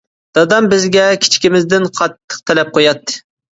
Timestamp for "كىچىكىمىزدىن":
1.27-1.87